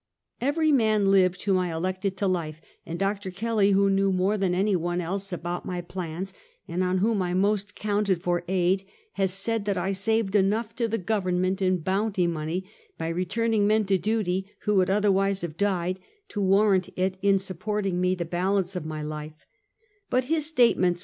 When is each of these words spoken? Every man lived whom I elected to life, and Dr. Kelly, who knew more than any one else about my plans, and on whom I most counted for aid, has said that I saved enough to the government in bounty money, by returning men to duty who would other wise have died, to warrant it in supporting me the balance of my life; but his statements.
Every 0.41 0.71
man 0.71 1.11
lived 1.11 1.43
whom 1.43 1.59
I 1.59 1.71
elected 1.71 2.17
to 2.17 2.27
life, 2.27 2.59
and 2.87 2.97
Dr. 2.97 3.29
Kelly, 3.29 3.73
who 3.73 3.87
knew 3.87 4.11
more 4.11 4.35
than 4.35 4.55
any 4.55 4.75
one 4.75 4.99
else 4.99 5.31
about 5.31 5.63
my 5.63 5.79
plans, 5.79 6.33
and 6.67 6.83
on 6.83 6.97
whom 6.97 7.21
I 7.21 7.35
most 7.35 7.75
counted 7.75 8.19
for 8.19 8.43
aid, 8.47 8.83
has 9.11 9.31
said 9.31 9.65
that 9.65 9.77
I 9.77 9.91
saved 9.91 10.33
enough 10.35 10.75
to 10.77 10.87
the 10.87 10.97
government 10.97 11.61
in 11.61 11.81
bounty 11.81 12.25
money, 12.25 12.67
by 12.97 13.09
returning 13.09 13.67
men 13.67 13.85
to 13.85 13.99
duty 13.99 14.49
who 14.61 14.73
would 14.77 14.89
other 14.89 15.11
wise 15.11 15.41
have 15.41 15.55
died, 15.55 15.99
to 16.29 16.41
warrant 16.41 16.89
it 16.95 17.19
in 17.21 17.37
supporting 17.37 18.01
me 18.01 18.15
the 18.15 18.25
balance 18.25 18.75
of 18.75 18.83
my 18.87 19.03
life; 19.03 19.45
but 20.09 20.23
his 20.23 20.47
statements. 20.47 20.99